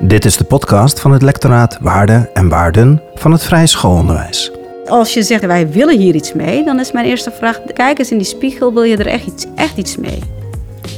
[0.00, 4.52] Dit is de podcast van het lectoraat Waarden en Waarden van het Vrije Schoolonderwijs.
[4.86, 8.10] Als je zegt wij willen hier iets mee, dan is mijn eerste vraag: kijk eens
[8.10, 10.18] in die spiegel, wil je er echt iets, echt iets mee?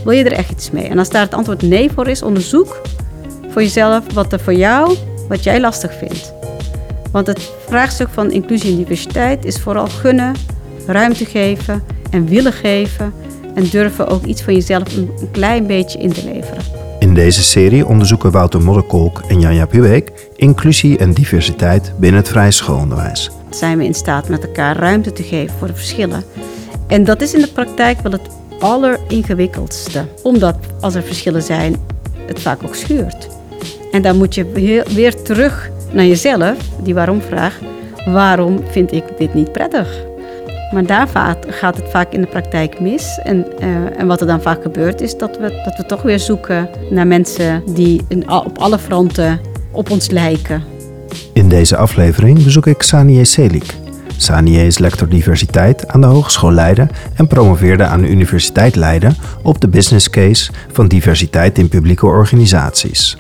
[0.04, 0.84] Wil je er echt iets mee?
[0.84, 2.80] En als daar het antwoord nee voor is, onderzoek
[3.48, 4.96] voor jezelf wat er voor jou,
[5.29, 6.33] wat jij lastig vindt.
[7.12, 10.35] Want het vraagstuk van inclusie en diversiteit is vooral gunnen,
[10.87, 13.12] ruimte geven en willen geven
[13.55, 16.77] en durven ook iets van jezelf een klein beetje in te leveren.
[17.09, 22.50] In deze serie onderzoeken Wouter Modderkolk en Janja Pubeek inclusie en diversiteit binnen het vrije
[22.50, 23.30] schoolonderwijs.
[23.50, 26.24] Zijn we in staat met elkaar ruimte te geven voor de verschillen?
[26.86, 28.28] En dat is in de praktijk wel het
[28.59, 30.06] alleringewikkeldste.
[30.23, 31.77] Omdat als er verschillen zijn,
[32.27, 33.28] het vaak ook schuurt.
[33.92, 37.59] En dan moet je weer terug naar jezelf, die waarom-vraag.
[38.06, 40.08] Waarom vind ik dit niet prettig?
[40.72, 41.08] Maar daar
[41.48, 43.18] gaat het vaak in de praktijk mis.
[43.22, 46.18] En, uh, en wat er dan vaak gebeurt is dat we, dat we toch weer
[46.18, 50.62] zoeken naar mensen die op alle fronten op ons lijken.
[51.32, 53.75] In deze aflevering bezoek ik Sanier Selik.
[54.16, 59.60] Sanier is lector diversiteit aan de Hogeschool Leiden en promoveerde aan de Universiteit Leiden op
[59.60, 63.16] de business case van diversiteit in publieke organisaties.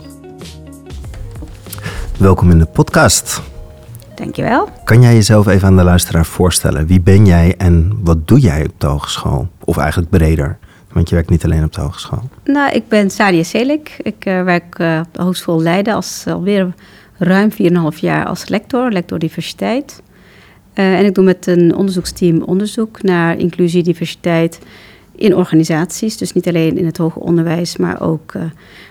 [2.18, 3.47] Welkom in de podcast.
[4.18, 4.68] Dankjewel.
[4.84, 6.86] Kan jij jezelf even aan de luisteraar voorstellen?
[6.86, 9.48] Wie ben jij en wat doe jij op de hogeschool?
[9.64, 10.58] Of eigenlijk breder,
[10.92, 12.22] want je werkt niet alleen op de hogeschool.
[12.44, 13.96] Nou, ik ben Sadia Selik.
[14.02, 16.74] Ik uh, werk uh, op de Hogeschool Leiden als alweer
[17.18, 20.02] ruim 4,5 jaar als lector, lector diversiteit.
[20.74, 24.58] Uh, en ik doe met een onderzoeksteam onderzoek naar inclusie, diversiteit
[25.18, 26.16] in organisaties.
[26.16, 28.42] Dus niet alleen in het hoger onderwijs, maar ook uh,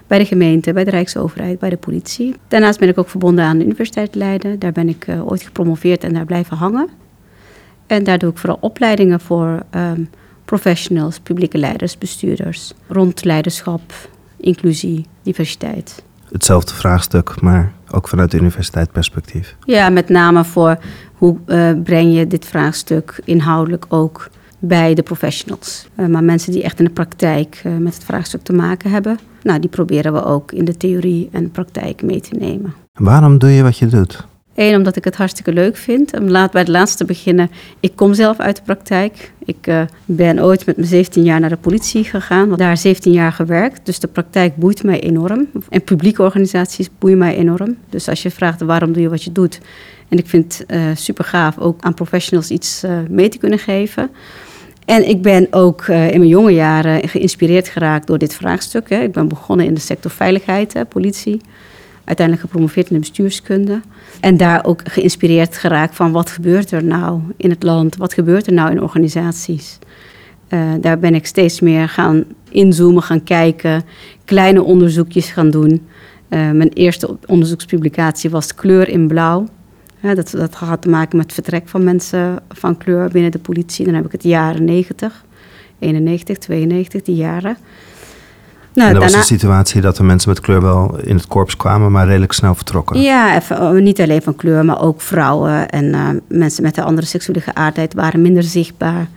[0.08, 2.36] bij de gemeente, bij de Rijksoverheid, bij de politie.
[2.48, 4.60] Daarnaast ben ik ook verbonden aan de Universiteit Leiden.
[4.60, 6.90] Daar ben ik uh, ooit gepromoveerd en daar blijven hangen.
[7.88, 10.10] En daar doe ik vooral opleidingen voor um,
[10.46, 12.74] professionals, publieke leiders, bestuurders.
[12.88, 13.82] Rond leiderschap,
[14.38, 16.04] inclusie, diversiteit.
[16.32, 19.56] Hetzelfde vraagstuk, maar ook vanuit de universiteitsperspectief.
[19.66, 20.78] Ja, met name voor
[21.14, 24.30] hoe uh, breng je dit vraagstuk inhoudelijk ook
[24.60, 25.88] bij de professionals.
[26.00, 29.20] Uh, maar mensen die echt in de praktijk uh, met het vraagstuk te maken hebben,
[29.44, 32.74] nou, die proberen we ook in de theorie en praktijk mee te nemen.
[32.94, 34.26] Waarom doe je wat je doet?
[34.56, 36.20] Eén, omdat ik het hartstikke leuk vind.
[36.20, 37.52] Om laat bij het laatste beginnen.
[37.80, 39.32] Ik kom zelf uit de praktijk.
[39.46, 42.56] Ik uh, ben ooit met mijn 17 jaar naar de politie gegaan.
[42.56, 43.86] Daar 17 jaar gewerkt.
[43.86, 45.48] Dus de praktijk boeit mij enorm.
[45.70, 47.78] En publieke organisaties boeien mij enorm.
[47.90, 49.60] Dus als je vraagt waarom doe je wat je doet.
[50.08, 53.60] En ik vind het uh, super gaaf ook aan professionals iets uh, mee te kunnen
[53.60, 54.10] geven.
[54.88, 58.90] En ik ben ook uh, in mijn jonge jaren geïnspireerd geraakt door dit vraagstuk.
[58.90, 61.42] Ik ben begonnen in de sector veiligheid, politie.
[62.04, 63.82] Uiteindelijk gepromoveerd in de bestuurskunde.
[64.20, 67.96] En daar ook geïnspireerd geraakt van wat gebeurt er nou in het land?
[67.96, 69.80] Wat gebeurt er nou in organisaties?
[70.50, 73.84] Uh, daar ben ik steeds meer gaan inzoomen, gaan kijken,
[74.26, 75.72] kleine onderzoekjes gaan doen.
[75.72, 79.48] Uh, mijn eerste onderzoekspublicatie was Kleur in Blauw.
[80.08, 83.40] Ja, dat, dat had te maken met het vertrek van mensen van kleur binnen de
[83.40, 83.86] politie.
[83.86, 85.24] Dan heb ik het jaren 90,
[85.80, 87.58] 91, 92, die jaren.
[88.74, 89.18] Nou, en dat daarna...
[89.18, 92.32] was de situatie dat de mensen met kleur wel in het korps kwamen, maar redelijk
[92.32, 93.02] snel vertrokken.
[93.02, 97.08] Ja, even, niet alleen van kleur, maar ook vrouwen en uh, mensen met een andere
[97.08, 99.08] seksuele geaardheid waren minder zichtbaar.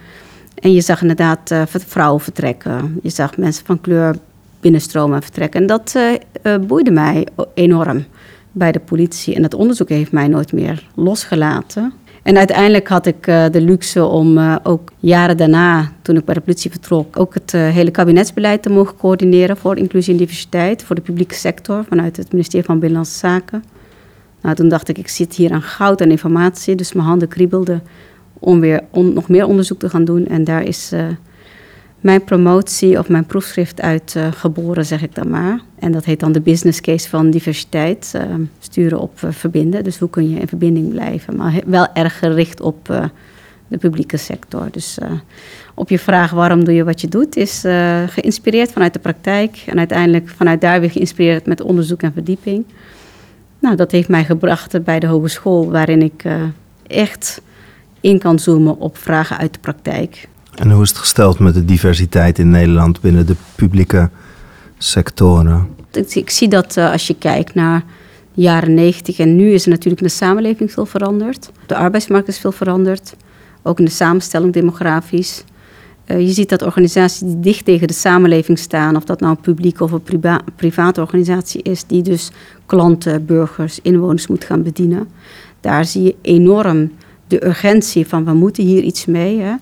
[0.55, 2.99] En je zag inderdaad uh, vrouwen vertrekken.
[3.03, 4.17] Je zag mensen van kleur
[4.61, 5.61] binnenstromen en vertrekken.
[5.61, 5.95] En dat
[6.43, 8.05] uh, boeide mij enorm
[8.53, 9.35] bij de politie.
[9.35, 11.93] En dat onderzoek heeft mij nooit meer losgelaten.
[12.23, 16.35] En uiteindelijk had ik uh, de luxe om uh, ook jaren daarna, toen ik bij
[16.35, 20.83] de politie vertrok, ook het uh, hele kabinetsbeleid te mogen coördineren voor inclusie en diversiteit,
[20.85, 23.65] voor de publieke sector vanuit het ministerie van Binnenlandse Zaken.
[24.43, 27.83] Nou, toen dacht ik, ik zit hier aan goud en informatie, dus mijn handen kriebelden
[28.39, 30.27] om weer nog meer onderzoek te gaan doen.
[30.27, 30.93] En daar is
[32.01, 35.61] mijn promotie of mijn proefschrift uit uh, geboren, zeg ik dan maar.
[35.79, 38.13] En dat heet dan de business case van diversiteit.
[38.17, 38.23] Uh,
[38.59, 39.85] sturen op uh, verbinden.
[39.85, 41.37] Dus hoe kun je in verbinding blijven?
[41.37, 43.11] Maar wel erg gericht op
[43.69, 44.69] de publieke sector.
[44.71, 44.99] Dus
[45.75, 47.61] op je vraag waarom doe je wat je doet, is
[48.07, 49.65] geïnspireerd vanuit de praktijk.
[49.67, 52.65] En uiteindelijk vanuit daar weer geïnspireerd met onderzoek en verdieping.
[53.59, 56.25] Nou, dat heeft mij gebracht bij de hogeschool, waarin ik
[56.87, 57.43] echt
[58.01, 60.29] in kan zoomen op vragen uit de praktijk.
[60.55, 64.11] En hoe is het gesteld met de diversiteit in Nederland binnen de publieke
[64.79, 65.69] sectoren?
[66.13, 67.85] Ik, zie dat uh, als je kijkt naar
[68.35, 71.51] de jaren 90 en nu is er natuurlijk in de samenleving veel veranderd.
[71.67, 73.17] De arbeidsmarkt is veel veranderd,
[73.63, 75.45] ook in de samenstelling demografisch.
[76.07, 79.41] Uh, je ziet dat organisaties die dicht tegen de samenleving staan, of dat nou een
[79.41, 82.31] publieke of een priva private organisatie is, die dus
[82.67, 85.09] klanten, burgers, inwoners moet gaan bedienen.
[85.61, 86.93] Daar zie je enorm
[87.27, 89.41] de urgentie van we moeten hier iets mee.
[89.41, 89.55] Hè.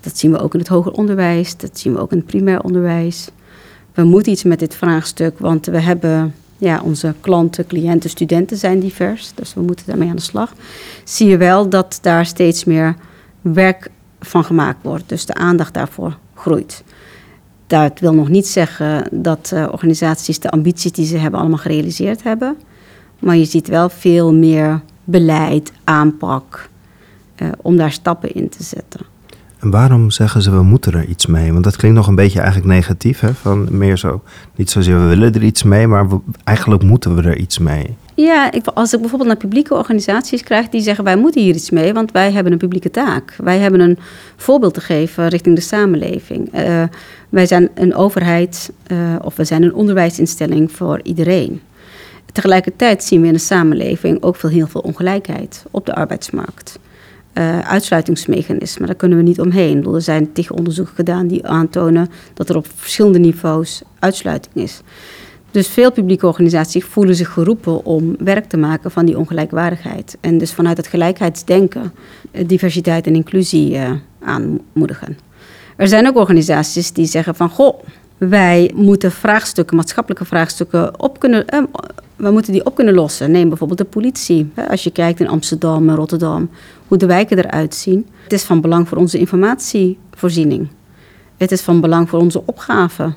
[0.00, 2.62] Dat zien we ook in het hoger onderwijs, dat zien we ook in het primair
[2.62, 3.28] onderwijs.
[3.94, 8.80] We moeten iets met dit vraagstuk, want we hebben ja, onze klanten, cliënten, studenten zijn
[8.80, 10.52] divers, dus we moeten daarmee aan de slag.
[11.04, 12.96] Zie je wel dat daar steeds meer
[13.40, 13.90] werk
[14.20, 15.08] van gemaakt wordt.
[15.08, 16.82] Dus de aandacht daarvoor groeit.
[17.66, 22.22] Dat wil nog niet zeggen dat uh, organisaties de ambities die ze hebben allemaal gerealiseerd
[22.22, 22.56] hebben.
[23.18, 26.68] Maar je ziet wel veel meer beleid, aanpak,
[27.42, 29.00] uh, om daar stappen in te zetten.
[29.58, 31.52] En waarom zeggen ze we moeten er iets mee?
[31.52, 33.34] Want dat klinkt nog een beetje eigenlijk negatief, hè?
[33.34, 34.22] Van meer zo,
[34.56, 36.06] niet zozeer we willen er iets mee, maar
[36.44, 37.96] eigenlijk moeten we er iets mee.
[38.14, 41.70] Ja, ik, als ik bijvoorbeeld naar publieke organisaties krijg die zeggen wij moeten hier iets
[41.70, 43.34] mee, want wij hebben een publieke taak.
[43.42, 43.98] Wij hebben een
[44.36, 46.54] voorbeeld te geven richting de samenleving.
[46.54, 46.82] Uh,
[47.28, 51.60] wij zijn een overheid uh, of we zijn een onderwijsinstelling voor iedereen.
[52.32, 56.78] Tegelijkertijd zien we in de samenleving ook veel, heel veel ongelijkheid op de arbeidsmarkt.
[57.38, 59.94] Uh, uitsluitingsmechanismen, daar kunnen we niet omheen.
[59.94, 64.82] Er zijn tig onderzoeken gedaan die aantonen dat er op verschillende niveaus uitsluiting is.
[65.50, 70.16] Dus veel publieke organisaties voelen zich geroepen om werk te maken van die ongelijkwaardigheid.
[70.20, 71.92] En dus vanuit het gelijkheidsdenken
[72.30, 75.18] eh, diversiteit en inclusie uh, aanmoedigen.
[75.76, 77.82] Er zijn ook organisaties die zeggen van goh,
[78.18, 81.62] wij moeten vraagstukken, maatschappelijke vraagstukken op kunnen, eh,
[82.18, 83.30] we moeten die op kunnen lossen.
[83.30, 84.50] Neem bijvoorbeeld de politie.
[84.68, 86.50] Als je kijkt in Amsterdam en Rotterdam,
[86.88, 88.06] hoe de wijken eruit zien.
[88.22, 90.68] Het is van belang voor onze informatievoorziening.
[91.36, 93.12] Het is van belang voor onze opgave.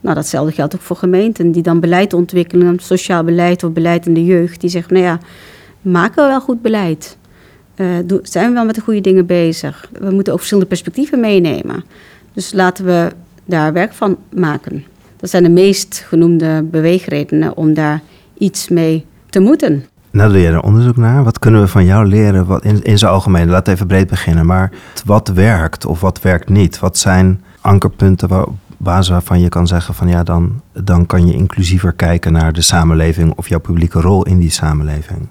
[0.00, 4.14] Nou, datzelfde geldt ook voor gemeenten die dan beleid ontwikkelen, sociaal beleid of beleid in
[4.14, 4.60] de jeugd.
[4.60, 5.18] Die zeggen, nou ja,
[5.82, 7.16] maken we wel goed beleid?
[7.76, 7.88] Uh,
[8.22, 9.90] zijn we wel met de goede dingen bezig?
[9.98, 11.84] We moeten ook verschillende perspectieven meenemen.
[12.32, 13.12] Dus laten we
[13.44, 14.84] daar werk van maken.
[15.16, 18.02] Dat zijn de meest genoemde beweegredenen om daar
[18.42, 19.84] iets mee te moeten.
[20.10, 21.24] Nou, doe je er onderzoek naar.
[21.24, 23.48] Wat kunnen we van jou leren wat in, in zijn algemeen?
[23.48, 24.46] Laat even breed beginnen.
[24.46, 24.72] Maar
[25.04, 26.78] wat werkt of wat werkt niet?
[26.78, 28.46] Wat zijn ankerpunten waar,
[28.76, 32.62] basis waarvan je kan zeggen van ja, dan, dan kan je inclusiever kijken naar de
[32.62, 35.28] samenleving of jouw publieke rol in die samenleving?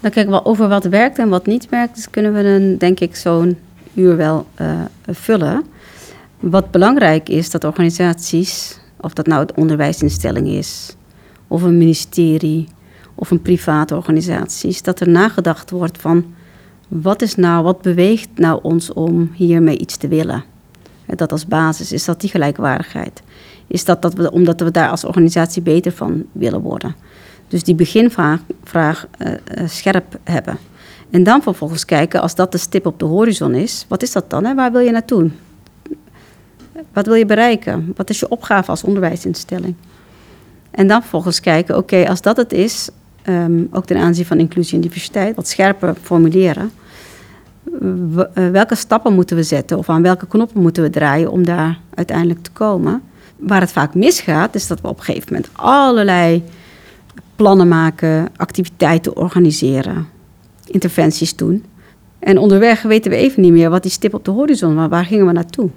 [0.00, 1.94] Dan kijken we over wat werkt en wat niet werkt.
[1.94, 3.56] Dus kunnen we dan denk ik zo'n
[3.94, 4.68] uur wel uh,
[5.10, 5.64] vullen.
[6.40, 10.96] Wat belangrijk is dat organisaties, of dat nou het onderwijsinstelling is,
[11.48, 12.68] of een ministerie,
[13.14, 16.24] of een private organisatie, dat er nagedacht wordt van
[16.88, 20.44] wat is nou, wat beweegt nou ons om hiermee iets te willen?
[21.06, 23.22] Dat als basis, is dat die gelijkwaardigheid?
[23.66, 26.94] Is dat, dat we, omdat we daar als organisatie beter van willen worden?
[27.48, 30.58] Dus die beginvraag vraag, uh, uh, scherp hebben.
[31.10, 34.30] En dan vervolgens kijken, als dat de stip op de horizon is, wat is dat
[34.30, 34.44] dan?
[34.44, 34.54] Hè?
[34.54, 35.30] Waar wil je naartoe?
[36.92, 37.92] Wat wil je bereiken?
[37.96, 39.74] Wat is je opgave als onderwijsinstelling?
[40.76, 42.88] En dan vervolgens kijken, oké, als dat het is,
[43.28, 46.70] um, ook ten aanzien van inclusie en diversiteit, wat scherper formuleren.
[47.80, 51.78] Eh, welke stappen moeten we zetten of aan welke knoppen moeten we draaien om daar
[51.94, 53.02] uiteindelijk te komen?
[53.36, 56.42] Waar het vaak misgaat, is dat we op een gegeven moment allerlei
[57.36, 60.06] plannen maken, activiteiten organiseren,
[60.66, 61.64] interventies doen.
[62.18, 64.88] En onderweg weten we even niet meer wat die stip op de horizon was.
[64.88, 65.70] Waar gingen we naartoe?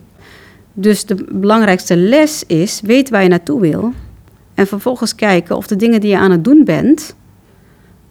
[0.73, 3.93] Dus de belangrijkste les is: weet waar je naartoe wil.
[4.59, 7.15] En vervolgens kijken of de dingen die je aan het doen bent,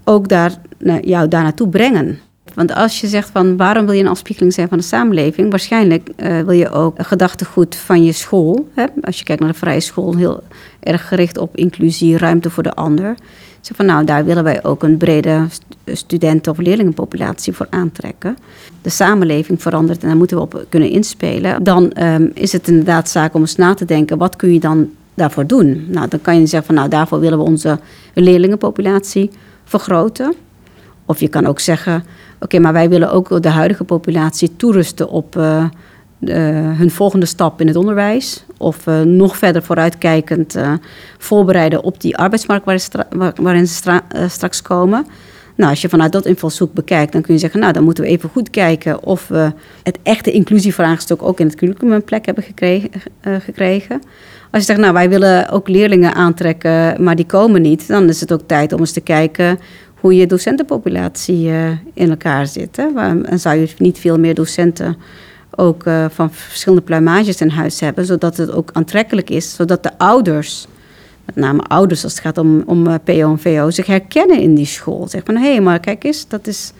[0.04, 2.18] ook daar, nou, jou daar naartoe brengen.
[2.54, 6.10] Want als je zegt van waarom wil je een afspiegeling zijn van de samenleving, waarschijnlijk
[6.16, 8.68] uh, wil je ook gedachtegoed van je school.
[8.74, 8.84] Hè?
[9.00, 10.42] Als je kijkt naar de vrije school, heel
[10.80, 13.14] erg gericht op inclusie, ruimte voor de ander.
[13.60, 15.46] Zeg van nou, daar willen wij ook een brede
[15.84, 18.36] studenten- of leerlingenpopulatie voor aantrekken.
[18.82, 21.62] De samenleving verandert en daar moeten we op kunnen inspelen.
[21.62, 24.90] Dan um, is het inderdaad zaak om eens na te denken, wat kun je dan
[25.18, 25.86] daarvoor doen?
[25.88, 27.78] Nou, dan kan je zeggen van nou, daarvoor willen we onze
[28.14, 29.30] leerlingenpopulatie
[29.64, 30.34] vergroten.
[31.06, 32.04] Of je kan ook zeggen,
[32.40, 35.36] oké, maar wij willen ook de huidige populatie toerusten op
[36.18, 36.32] de,
[36.76, 38.44] hun volgende stap in het onderwijs.
[38.56, 40.72] Of uh, nog verder vooruitkijkend uh,
[41.18, 42.64] voorbereiden op die arbeidsmarkt
[43.36, 45.06] waarin, ze stra straks komen.
[45.54, 48.10] Nou, als je vanuit dat invalshoek bekijkt, dan kun je zeggen, nou, dan moeten we
[48.10, 52.44] even goed kijken of we het echte inclusievraagstuk ook in het curriculum een plek hebben
[52.44, 52.90] gekregen.
[53.22, 54.02] gekregen.
[54.50, 58.20] Als je zegt, nou, wij willen ook leerlingen aantrekken, maar die komen niet, dan is
[58.20, 59.58] het ook tijd om eens te kijken
[60.00, 62.76] hoe je docentenpopulatie uh, in elkaar zit.
[62.76, 62.86] Hè?
[63.22, 64.96] En zou je niet veel meer docenten
[65.50, 69.98] ook uh, van verschillende pluimages in huis hebben, zodat het ook aantrekkelijk is, zodat de
[69.98, 70.66] ouders,
[71.24, 74.54] met name ouders als het gaat om, om uh, PO en VO, zich herkennen in
[74.54, 75.08] die school.
[75.08, 76.72] Zeg van, hé, hey, maar kijk eens, dat is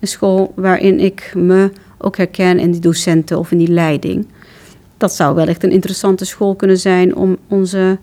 [0.00, 4.26] een school waarin ik me ook herken in die docenten of in die leiding.
[5.02, 7.98] Dat zou wellicht een interessante school kunnen zijn om, onze,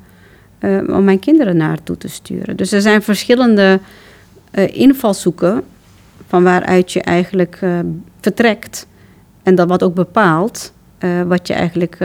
[0.88, 2.58] om mijn kinderen naartoe te sturen.
[2.58, 3.80] Dus er zijn verschillende
[4.52, 5.64] uh, invalshoeken
[6.28, 7.80] van waaruit je eigenlijk uh,
[8.22, 8.88] vertrekt.
[9.44, 10.74] En dat wat ook bepaalt
[11.28, 11.98] wat je eigenlijk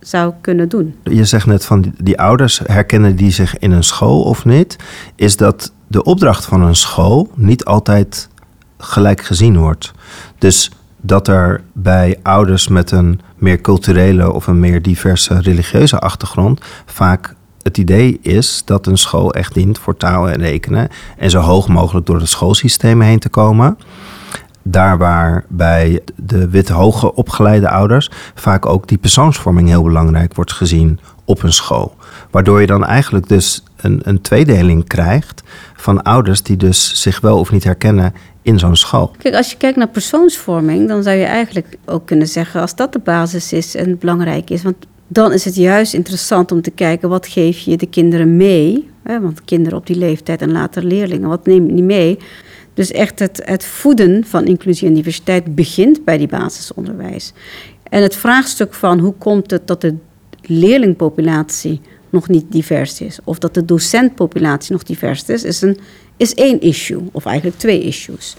[0.00, 0.94] zou kunnen doen.
[1.02, 4.76] Je zegt net van die, die ouders herkennen die zich in een school of niet.
[5.14, 8.28] Is dat de opdracht van een school niet altijd
[8.78, 9.92] gelijk gezien wordt?
[10.38, 10.70] Dus
[11.06, 17.34] dat er bij ouders met een meer culturele of een meer diverse religieuze achtergrond vaak
[17.62, 21.68] het idee is dat een school echt dient voor taal en rekenen en zo hoog
[21.68, 23.78] mogelijk door het schoolsysteem heen te komen.
[24.62, 30.52] Daar waar bij de witte hoge opgeleide ouders vaak ook die persoonsvorming heel belangrijk wordt
[30.52, 31.96] gezien op een school.
[32.30, 35.42] Waardoor je dan eigenlijk dus een, een tweedeling krijgt
[35.76, 38.12] van ouders die dus zich wel of niet herkennen
[38.42, 39.14] in zo'n school.
[39.18, 42.92] Kijk, als je kijkt naar persoonsvorming, dan zou je eigenlijk ook kunnen zeggen, als dat
[42.92, 44.76] de basis is en belangrijk is, want
[45.06, 48.90] dan is het juist interessant om te kijken wat geef je de kinderen mee.
[49.02, 52.18] Hè, want kinderen op die leeftijd en later leerlingen, wat neem je niet mee?
[52.74, 57.32] Dus echt het, het voeden van inclusie en diversiteit begint bij die basisonderwijs.
[57.88, 59.94] En het vraagstuk van hoe komt het dat de
[60.42, 61.80] leerlingpopulatie
[62.14, 65.78] nog niet divers is, of dat de docentpopulatie nog divers is, is, een,
[66.16, 68.36] is één issue, of eigenlijk twee issues.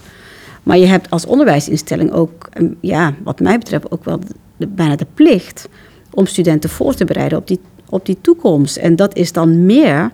[0.62, 2.48] Maar je hebt als onderwijsinstelling ook,
[2.80, 4.20] ja, wat mij betreft, ook wel
[4.56, 5.68] bijna de plicht
[6.10, 8.76] om studenten voor te bereiden op die, op die toekomst.
[8.76, 10.10] En dat is dan meer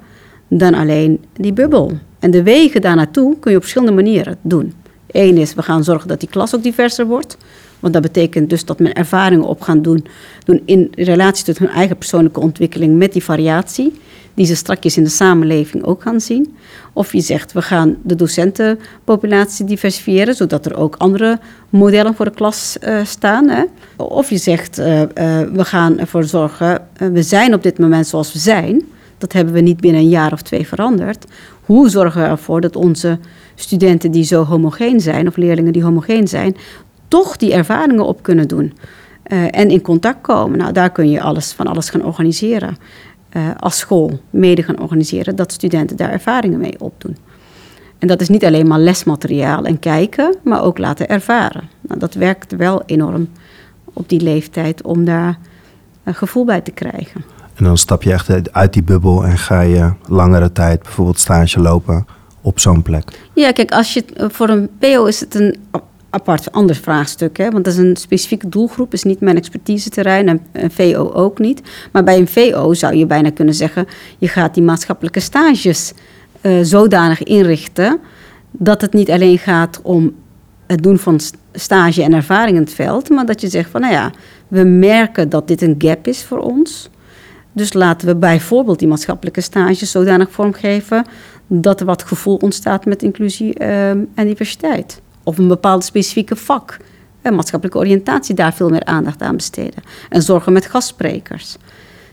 [0.49, 1.93] dan alleen die bubbel.
[2.19, 4.75] En de wegen daar naartoe kun je op verschillende manieren doen.
[5.11, 7.37] Eén is, we gaan zorgen dat die klas ook diverser wordt.
[7.83, 10.07] Want dat betekent dus dat men ervaringen op gaan doen,
[10.45, 13.93] doen in relatie tot hun eigen persoonlijke ontwikkeling met die variatie,
[14.35, 16.55] die ze strakjes in de samenleving ook gaan zien.
[16.93, 22.31] Of je zegt, we gaan de docentenpopulatie diversifiëren, zodat er ook andere modellen voor de
[22.31, 23.49] klas uh, staan.
[23.49, 23.65] Hè.
[23.97, 25.07] Of je zegt, uh, uh,
[25.53, 28.83] we gaan ervoor zorgen, we zijn op dit moment zoals we zijn.
[29.19, 31.25] Dat hebben we niet binnen een jaar of twee veranderd.
[31.65, 33.19] Hoe zorgen we ervoor dat onze
[33.55, 36.57] studenten die zo homogeen zijn, of leerlingen die homogeen zijn,
[37.13, 38.73] toch die ervaringen op kunnen doen.
[39.27, 40.59] Uh, en in contact komen.
[40.59, 42.77] Nou, daar kun je alles, van alles gaan organiseren.
[43.37, 47.17] Uh, als school mede gaan organiseren, dat studenten daar ervaringen mee opdoen.
[47.99, 51.69] En dat is niet alleen maar lesmateriaal en kijken, maar ook laten ervaren.
[51.81, 53.29] Nou, dat werkt wel enorm
[53.85, 55.39] op die leeftijd om daar
[56.05, 57.25] een gevoel bij te krijgen.
[57.55, 61.61] En dan stap je echt uit die bubbel en ga je langere tijd bijvoorbeeld stage
[61.61, 62.07] lopen
[62.41, 63.29] op zo'n plek.
[63.35, 65.57] Ja, kijk, als je, voor een PO is het een
[66.13, 67.37] apart ander vraagstuk.
[67.37, 67.51] Hè?
[67.51, 71.63] Want dat is een specifieke doelgroep, is niet mijn expertise-terrein en een VO ook niet.
[71.93, 73.87] Maar bij een VO zou je bijna kunnen zeggen:
[74.19, 75.93] je gaat die maatschappelijke stages
[76.41, 78.01] uh, zodanig inrichten
[78.51, 80.15] dat het niet alleen gaat om
[80.67, 81.21] het doen van
[81.53, 84.11] stage en ervaring in het veld, maar dat je zegt van nou ja,
[84.49, 86.91] we merken dat dit een gap is voor ons.
[87.53, 91.05] Dus laten we bijvoorbeeld die maatschappelijke stages zodanig vormgeven
[91.47, 96.77] dat er wat gevoel ontstaat met inclusie uh, en diversiteit of een bepaald specifieke vak.
[97.23, 99.83] Maatschappelijke oriëntatie daar veel meer aandacht aan besteden.
[100.09, 101.57] En zorgen met gastsprekers.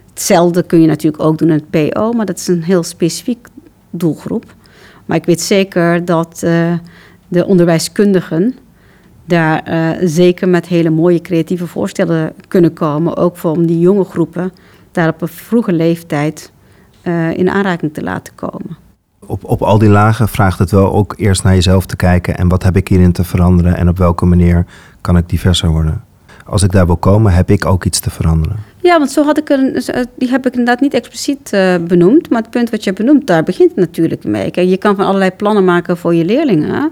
[0.10, 3.48] Hetzelfde kun je natuurlijk ook doen in het PO, maar dat is een heel specifiek
[3.90, 4.56] doelgroep.
[5.06, 6.74] Maar ik weet zeker dat uh,
[7.28, 8.56] de onderwijskundigen
[9.26, 13.18] daar uh, zeker met hele mooie creatieve voorstellen kunnen komen.
[13.18, 14.52] Ook voor om die jonge groepen
[14.92, 16.52] daar op een vroege leeftijd
[17.04, 18.89] uh, in aanraking te laten komen
[19.30, 22.38] op, op al die lagen vraagt het wel ook eerst naar jezelf te kijken.
[22.38, 24.66] En wat heb ik hierin te veranderen en op welke manier
[25.02, 26.04] kan ik diverser worden?
[26.46, 28.58] Als ik daar wil komen, heb ik ook iets te veranderen.
[28.80, 29.84] Ja, want zo had ik er,
[30.18, 32.30] die heb ik inderdaad niet expliciet uh, benoemd.
[32.30, 34.52] Maar het punt wat je benoemt, daar begint het natuurlijk mee.
[34.52, 36.92] Kijk, je kan van allerlei plannen maken voor je leerlingen.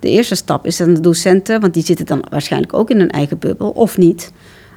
[0.00, 3.10] De eerste stap is dan de docenten, want die zitten dan waarschijnlijk ook in hun
[3.10, 4.32] eigen bubbel, of niet.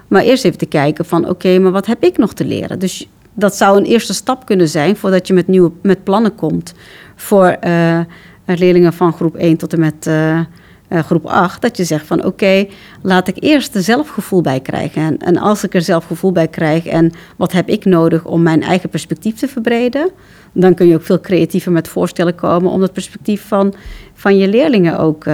[0.08, 2.80] Maar eerst even te kijken van, oké, maar wat heb ik nog te leren?
[2.80, 6.74] Dus dat zou een eerste stap kunnen zijn voordat je met nieuwe met plannen komt
[7.16, 8.00] voor uh,
[8.46, 10.40] leerlingen van groep 1 tot en met uh,
[10.90, 11.62] uh, groep 8.
[11.62, 12.68] Dat je zegt van oké,
[13.02, 15.02] laat ik eerst er zelfgevoel bij krijgen.
[15.02, 18.62] En, en als ik er zelfgevoel bij krijg en wat heb ik nodig om mijn
[18.62, 20.10] eigen perspectief te verbreden,
[20.52, 23.74] dan kun je ook veel creatiever met voorstellen komen om dat perspectief van,
[24.14, 25.26] van je leerlingen ook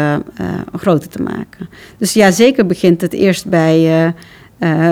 [0.76, 1.70] groter te maken.
[1.98, 4.14] Dus ja, zeker begint het eerst bij,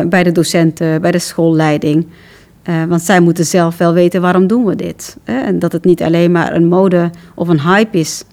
[0.06, 2.08] bij de docenten, bij de schoolleiding.
[2.70, 5.18] Uh, want zij moeten zelf wel weten waarom doen we dit.
[5.24, 5.40] Hè?
[5.40, 8.24] En dat het niet alleen maar een mode of een hype is.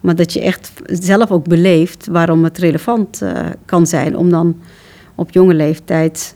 [0.00, 3.32] Maar dat je echt zelf ook beleeft waarom het relevant uh,
[3.64, 4.16] kan zijn.
[4.16, 4.56] Om dan
[5.14, 6.34] op jonge leeftijd,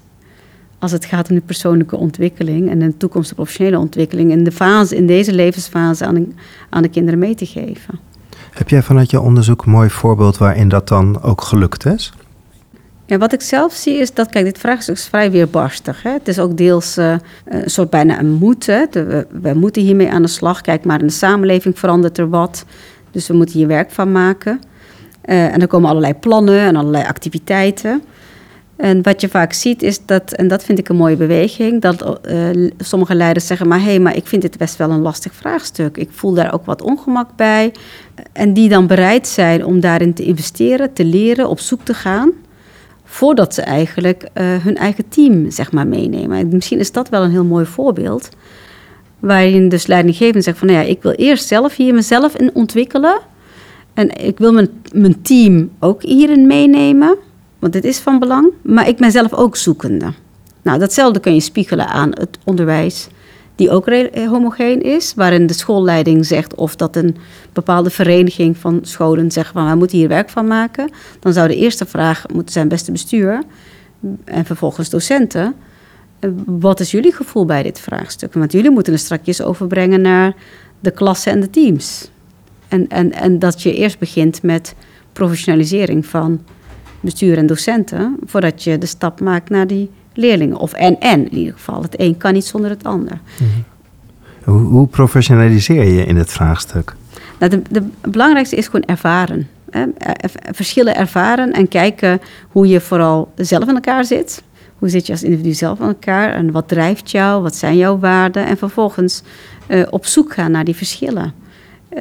[0.79, 4.97] als het gaat om de persoonlijke ontwikkeling en de toekomstige professionele ontwikkeling, in, de fase,
[4.97, 6.29] in deze levensfase aan de,
[6.71, 8.01] aan de kinderen mee te geven.
[8.51, 12.13] Heb jij vanuit je onderzoek een mooi voorbeeld waarin dat dan ook gelukt is?
[13.07, 16.03] Ja, wat ik zelf zie is dat, kijk, dit vraagstuk is vrij weerbarstig.
[16.03, 16.11] Hè?
[16.11, 18.89] Het is ook deels uh, een soort bijna een moeten.
[19.31, 20.61] we, moeten hiermee aan de slag.
[20.61, 22.65] Kijk maar, in de samenleving verandert er wat.
[23.11, 24.61] Dus we moeten hier werk van maken.
[25.25, 28.03] Uh, en er komen allerlei plannen en allerlei activiteiten.
[28.77, 32.21] En wat je vaak ziet is dat, en dat vind ik een mooie beweging, dat
[32.31, 35.35] uh, sommige leiders zeggen, maar hé, hey, maar ik vind dit best wel een lastig
[35.35, 35.97] vraagstuk.
[35.97, 37.73] Ik voel daar ook wat ongemak bij.
[38.33, 42.33] En die dan bereid zijn om daarin te investeren, te leren, op zoek te gaan,
[43.15, 46.39] voordat ze eigenlijk uh, hun eigen team zeg maar meenemen.
[46.39, 48.29] En misschien is dat wel een heel mooi voorbeeld,
[49.19, 53.21] waarin dus leidinggevend zegt van, nou ja, ik wil eerst zelf hier mezelf in ontwikkelen.
[53.95, 57.17] En ik wil mijn, mijn team ook hierin meenemen
[57.65, 58.53] want dit is van belang.
[58.63, 60.13] Maar ik ben zelf ook zoekende.
[60.63, 63.09] Nou, datzelfde kun je spiegelen aan het onderwijs,
[63.55, 67.17] die ook eh, homogeen is, waarin de schoolleiding zegt of dat een
[67.53, 70.91] bepaalde vereniging van scholen zegt van wij moeten hier werk van maken.
[71.21, 73.43] Dan zou de eerste vraag moeten zijn, beste bestuur
[74.25, 75.55] en vervolgens docenten.
[76.19, 78.35] Eh, wat is jullie gevoel bij dit vraagstuk?
[78.35, 80.35] Want jullie moeten er strakjes overbrengen naar
[80.81, 82.11] de klassen en de teams.
[82.69, 84.75] En, en, en dat je eerst begint met
[85.13, 86.41] professionalisering van
[87.01, 90.57] bestuur en docenten, voordat je de stap maakt naar die leerlingen.
[90.57, 91.83] Of en en in ieder geval.
[91.83, 93.21] Het een kan niet zonder het ander.
[93.39, 93.51] Mhm.
[94.45, 96.95] Hoe, hoe, professionaliseer je in het vraagstuk?
[97.39, 99.49] Nou, de, de belangrijkste is gewoon ervaren.
[99.71, 99.85] Hè?
[100.53, 104.43] Verschillen ervaren en kijken hoe je vooral zelf in elkaar zit.
[104.79, 107.99] Hoe zit je als individu zelf in elkaar en wat drijft jou, wat zijn jouw
[107.99, 108.47] waarden?
[108.47, 109.23] En vervolgens
[109.69, 111.33] uh, op zoek gaan naar die verschillen.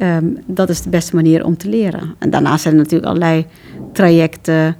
[0.02, 2.14] Um, dat is de beste manier om te leren.
[2.18, 3.46] En daarnaast zijn er natuurlijk allerlei
[3.92, 4.76] trajecten,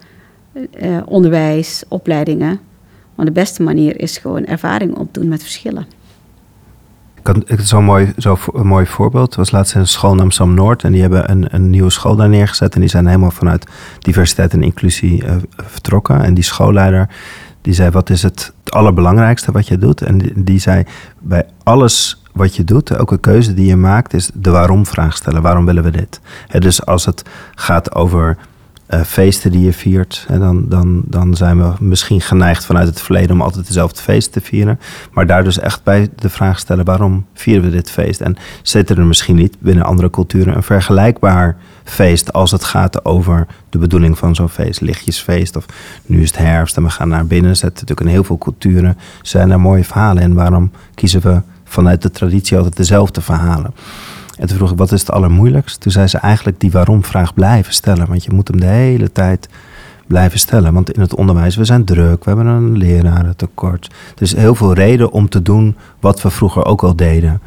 [0.55, 2.61] uh, onderwijs, opleidingen.
[3.15, 5.87] Maar de beste manier is gewoon ervaring opdoen met verschillen.
[7.57, 10.83] Zo'n mooi, zo mooi voorbeeld was laatst een school in Amsterdam Noord.
[10.83, 12.75] En die hebben een, een nieuwe school daar neergezet.
[12.75, 13.67] En die zijn helemaal vanuit
[13.99, 16.23] diversiteit en inclusie uh, vertrokken.
[16.23, 17.09] En die schoolleider
[17.61, 20.03] die zei: Wat is het, allerbelangrijkste wat je doet?
[20.03, 20.85] En die, zei:
[21.19, 25.43] Bij alles wat je doet, elke keuze die je maakt, is de waarom-vraag stellen.
[25.43, 26.21] Waarom willen we dit?
[26.59, 27.23] dus als het
[27.55, 28.37] gaat over
[28.95, 30.27] uh, feesten die je viert.
[30.29, 34.33] En dan, dan, dan zijn we misschien geneigd vanuit het verleden om altijd dezelfde feest
[34.33, 34.81] te vieren.
[35.13, 38.21] Maar daar dus echt bij de vraag stellen: waarom vieren we dit feest?
[38.21, 43.47] En zitten er misschien niet binnen andere culturen een vergelijkbaar feest als het gaat over
[43.71, 44.81] de bedoeling van zo'n feest?
[44.81, 45.67] Lichtjesfeest of
[46.07, 47.57] nu is het herfst en we gaan naar binnen.
[47.57, 50.23] Zetten natuurlijk in heel veel culturen zijn er mooie verhalen.
[50.23, 53.75] En waarom kiezen we vanuit de traditie altijd dezelfde verhalen?
[54.39, 55.81] En toen vroeg ik, wat is het allermoeilijkst?
[55.81, 58.07] Toen zei ze eigenlijk die waarom-vraag blijven stellen.
[58.07, 59.49] Want je moet hem de hele tijd
[60.07, 60.75] blijven stellen.
[60.75, 63.87] Want in het onderwijs, we zijn druk, we hebben een lerarentekort.
[64.17, 67.41] Er is heel veel reden om te doen wat we vroeger ook al deden.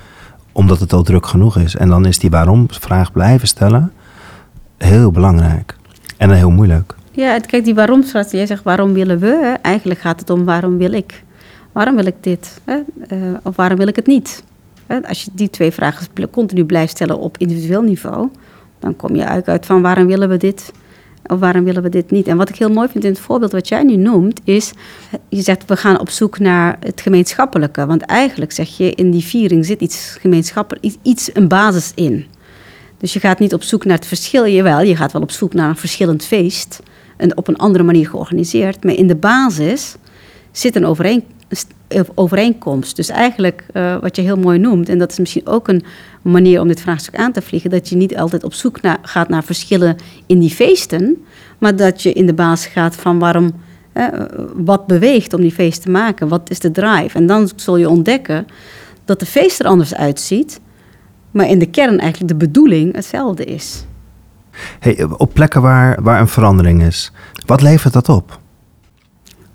[0.51, 1.75] Omdat het al druk genoeg is.
[1.75, 3.91] En dan is die waarom-vraag blijven stellen
[4.77, 5.75] heel belangrijk.
[6.17, 6.95] En heel moeilijk.
[7.11, 9.57] Ja, kijk, die waarom-vraag, jij zegt waarom willen we?
[9.61, 11.23] Eigenlijk gaat het om waarom wil ik?
[11.71, 12.61] Waarom wil ik dit?
[12.65, 12.75] Uh,
[13.43, 14.43] of waarom wil ik het niet?
[15.07, 18.29] Als je die twee vragen continu blijft stellen op individueel niveau,
[18.79, 20.71] dan kom je uit, uit van waarom willen we dit
[21.27, 22.27] of waarom willen we dit niet.
[22.27, 24.71] En wat ik heel mooi vind in het voorbeeld wat jij nu noemt, is
[25.29, 27.85] je zegt we gaan op zoek naar het gemeenschappelijke.
[27.85, 32.25] Want eigenlijk zeg je in die viering zit iets gemeenschappelijk, iets, een basis in.
[32.97, 35.53] Dus je gaat niet op zoek naar het verschil, jawel, je gaat wel op zoek
[35.53, 36.79] naar een verschillend feest.
[37.17, 38.83] En op een andere manier georganiseerd.
[38.83, 39.95] Maar in de basis
[40.51, 41.36] zit een overeenkomst
[42.13, 42.95] overeenkomst.
[42.95, 45.83] Dus eigenlijk uh, wat je heel mooi noemt, en dat is misschien ook een
[46.21, 49.29] manier om dit vraagstuk aan te vliegen, dat je niet altijd op zoek naar, gaat
[49.29, 51.25] naar verschillen in die feesten,
[51.57, 53.51] maar dat je in de basis gaat van waarom,
[53.93, 54.07] uh,
[54.55, 57.17] wat beweegt om die feest te maken, wat is de drive.
[57.17, 58.47] En dan zul je ontdekken
[59.05, 60.59] dat de feest er anders uitziet,
[61.31, 63.85] maar in de kern eigenlijk de bedoeling hetzelfde is.
[64.79, 67.11] Hey, op plekken waar, waar een verandering is,
[67.45, 68.39] wat levert dat op?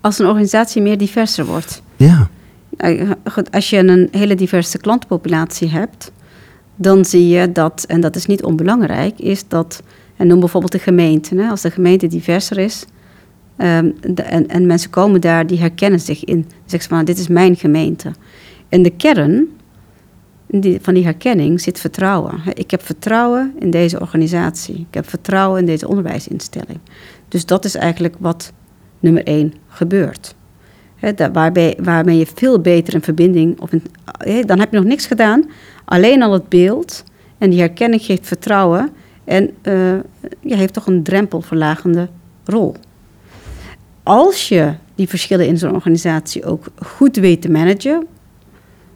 [0.03, 1.81] Als een organisatie meer diverser wordt.
[1.95, 2.29] Ja.
[2.77, 3.15] Nou,
[3.51, 6.11] als je een hele diverse klantenpopulatie hebt,
[6.75, 9.83] dan zie je dat, en dat is niet onbelangrijk, is dat,
[10.15, 12.85] en noem bijvoorbeeld de gemeente, hè, als de gemeente diverser is,
[13.55, 17.55] ehm, en, en, mensen komen daar, die herkennen zich in, zeggen van, dit is mijn
[17.55, 18.11] gemeente.
[18.69, 19.47] En de kern
[20.47, 22.41] die, van die herkenning zit vertrouwen.
[22.53, 24.75] Ik heb vertrouwen in deze organisatie.
[24.75, 26.79] Ik heb vertrouwen in deze onderwijsinstelling.
[27.27, 28.53] Dus dat is eigenlijk wat
[28.99, 30.35] nummer één gebeurt.
[31.33, 33.69] Waarbij, waarmee je veel beter een verbinding, of
[34.45, 35.49] dan heb je nog niks gedaan,
[35.85, 37.03] alleen al het beeld
[37.37, 38.89] en die herkenning geeft vertrouwen
[39.23, 39.93] en uh,
[40.39, 42.09] je heeft toch een drempelverlagende
[42.45, 42.75] rol.
[44.03, 48.07] Als je die verschillen in zo'n organisatie ook goed weet te managen,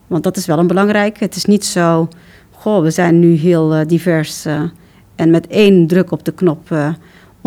[0.07, 1.23] want dat is wel een belangrijke.
[1.23, 2.09] Het is niet zo,
[2.51, 4.61] goh, we zijn nu heel uh, divers uh,
[5.15, 6.69] en met één druk op de knop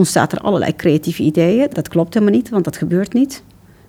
[0.00, 1.68] ontstaat er allerlei creatieve ideeën.
[1.72, 3.42] Dat klopt helemaal niet, want dat gebeurt niet.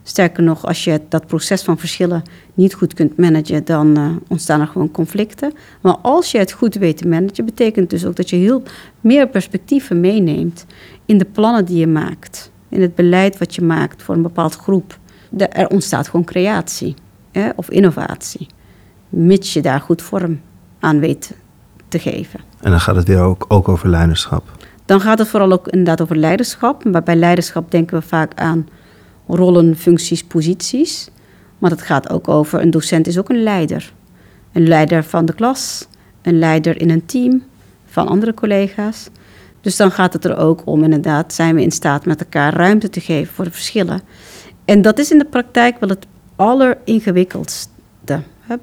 [0.03, 4.61] Sterker nog, als je dat proces van verschillen niet goed kunt managen, dan uh, ontstaan
[4.61, 5.53] er gewoon conflicten.
[5.81, 8.63] Maar als je het goed weet te managen, betekent dus ook dat je heel
[9.01, 10.65] meer perspectieven meeneemt
[11.05, 12.51] in de plannen die je maakt.
[12.69, 14.97] in het beleid wat je maakt voor een bepaald groep,
[15.37, 16.95] er ontstaat gewoon creatie
[17.31, 18.47] hè, of innovatie.
[19.09, 20.41] Mits je daar goed vorm
[20.79, 21.35] aan weet
[21.87, 22.39] te geven.
[22.61, 24.60] En dan gaat het weer ook, ook over leiderschap.
[24.91, 26.83] Dan gaat het vooral ook inderdaad over leiderschap.
[26.83, 28.67] Maar bij leiderschap denken we vaak aan
[29.27, 31.09] rollen, functies, posities.
[31.57, 33.93] Maar het gaat ook over, een docent is ook een leider.
[34.51, 35.87] Een leider van de klas,
[36.21, 37.43] een leider in een team
[37.85, 39.09] van andere collega's.
[39.61, 42.89] Dus dan gaat het er ook om, inderdaad, zijn we in staat met elkaar ruimte
[42.89, 44.01] te geven voor de verschillen.
[44.65, 47.69] En dat is in de praktijk wel het alleringewikkeldste.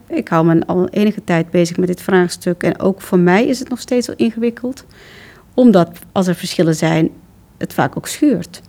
[0.07, 3.59] Ik hou me al enige tijd bezig met dit vraagstuk en ook voor mij is
[3.59, 4.85] het nog steeds wel ingewikkeld,
[5.59, 7.11] omdat als er verschillen zijn,
[7.57, 8.61] het vaak ook schuurt.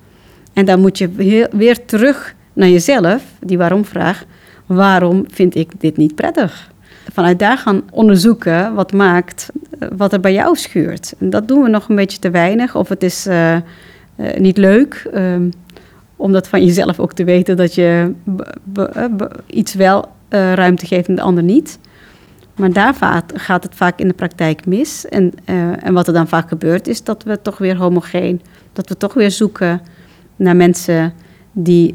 [0.53, 1.09] En dan moet je
[1.51, 4.25] weer terug naar jezelf, die waarom-vraag.
[4.65, 6.71] Waarom vind ik dit niet prettig?
[7.13, 9.49] Vanuit daar gaan onderzoeken wat maakt
[9.79, 11.13] eh, wat er bij jou schuurt.
[11.19, 12.75] En dat doen we nog een beetje te weinig.
[12.75, 13.61] Of het is uh, uh,
[14.37, 15.51] niet leuk um,
[16.15, 18.13] om dat van jezelf ook te weten dat je
[19.45, 21.79] iets wel ruimte geeft en de ander niet.
[22.59, 25.05] Maar daar gaat het vaak in de praktijk mis.
[25.05, 25.33] En,
[25.81, 28.41] en wat er dan vaak gebeurt is dat we toch weer homogeen,
[28.73, 29.81] dat we toch weer zoeken
[30.35, 31.13] naar mensen
[31.51, 31.93] die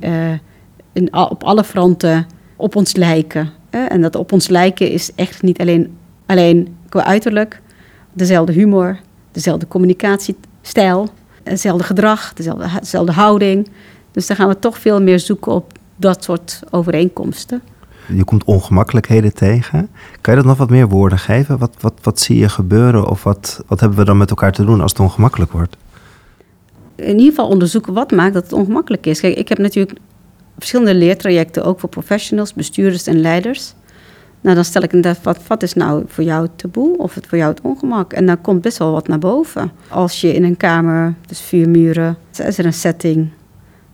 [0.92, 3.50] in, op alle fronten op ons lijken.
[3.70, 5.96] En dat op ons lijken is echt niet alleen,
[6.26, 7.60] alleen qua uiterlijk,
[8.12, 8.98] dezelfde humor,
[9.32, 11.08] dezelfde communicatiestijl,
[11.42, 13.68] hetzelfde gedrag, dezelfde, dezelfde houding.
[14.12, 17.62] Dus dan gaan we toch veel meer zoeken op dat soort overeenkomsten.
[18.08, 19.88] Je komt ongemakkelijkheden tegen.
[20.20, 21.58] Kan je dat nog wat meer woorden geven?
[21.58, 24.64] Wat, wat, wat zie je gebeuren of wat, wat hebben we dan met elkaar te
[24.64, 25.76] doen als het ongemakkelijk wordt?
[26.94, 29.20] In ieder geval onderzoeken wat maakt dat het ongemakkelijk is.
[29.20, 29.98] Kijk, ik heb natuurlijk
[30.58, 33.74] verschillende leertrajecten, ook voor professionals, bestuurders en leiders.
[34.40, 37.26] Nou, dan stel ik inderdaad, wat, wat is nou voor jou het taboe of het
[37.26, 38.12] voor jou het ongemak?
[38.12, 39.72] En dan komt best wel wat naar boven.
[39.88, 43.30] Als je in een kamer, dus vier muren, is er een setting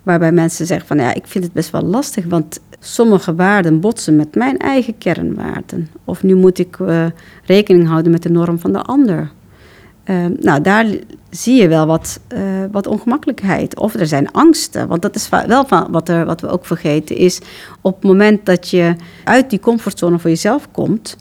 [0.03, 4.17] waarbij mensen zeggen van ja, ik vind het best wel lastig, want sommige waarden botsen
[4.17, 5.89] met mijn eigen kernwaarden.
[6.05, 7.07] Of nu moet ik uh,
[7.45, 9.31] rekening houden met de norm van de ander.
[10.05, 10.87] Uh, nou, daar
[11.31, 12.41] zie je wel wat, uh,
[12.73, 13.79] wat ongemakkelijkheid.
[13.79, 14.89] Of er zijn angsten.
[14.89, 17.41] Want dat is wel van wat, er, wat we ook vergeten is...
[17.81, 21.17] op het moment dat je uit die comfortzone voor jezelf komt...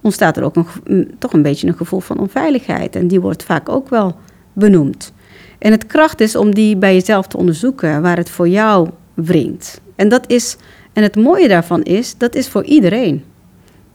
[0.00, 2.96] ontstaat er ook een, toch een beetje een gevoel van onveiligheid.
[2.96, 4.16] En die wordt vaak ook wel
[4.52, 5.12] benoemd.
[5.58, 8.02] En het kracht is om die bij jezelf te onderzoeken...
[8.02, 9.80] waar het voor jou wringt.
[9.96, 10.56] En, dat is,
[10.92, 13.24] en het mooie daarvan is, dat is voor iedereen.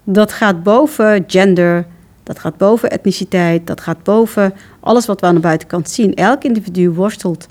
[0.03, 1.85] Dat gaat boven gender
[2.27, 6.15] dat gaat boven etniciteit, dat gaat boven alles wat we aan de buitenkant zien.
[6.15, 7.47] Elk individu worstelt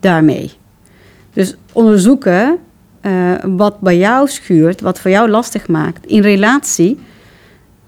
[0.00, 0.50] daarmee.
[1.32, 2.58] Dus onderzoeken
[3.02, 6.98] uh, wat bij jou schuurt, wat voor jou lastig maakt, in relatie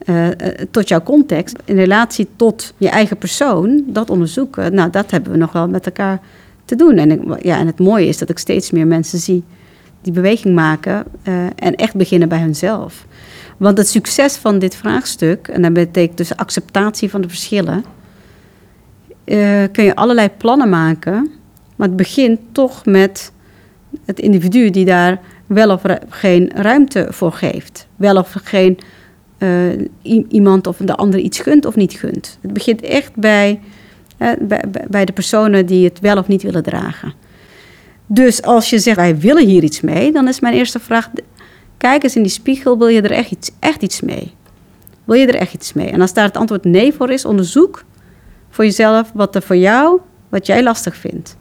[0.04, 0.28] uh,
[0.70, 5.38] tot jouw context, in relatie tot je eigen persoon, dat onderzoeken, nou, dat hebben we
[5.38, 6.20] nog wel met elkaar
[6.64, 6.96] te doen.
[6.96, 9.44] En, ja, en het mooie is dat ik steeds meer mensen zie
[10.02, 13.06] die beweging maken uh, en echt beginnen bij hunzelf.
[13.56, 17.84] Want het succes van dit vraagstuk, en dat betekent dus acceptatie van de verschillen,
[19.24, 21.30] uh, kun je allerlei plannen maken,
[21.76, 23.32] maar het begint toch met
[24.04, 27.86] het individu die daar wel of geen ruimte voor geeft.
[27.96, 28.78] Wel of geen
[29.38, 32.38] uh, iemand of de ander iets gunt of niet gunt.
[32.40, 33.60] Het begint echt bij,
[34.40, 37.12] bij, bij de personen die het wel of niet willen dragen.
[38.14, 41.10] Dus als je zegt, wij willen hier iets mee, dan is mijn eerste vraag,
[41.82, 44.34] Kijk eens in die spiegel, wil je er echt iets, echt iets mee?
[45.04, 45.86] Wil je er echt iets mee?
[45.86, 47.84] En als daar het antwoord nee voor is, onderzoek
[48.50, 51.36] voor jezelf wat er voor jou, wat jij lastig vindt.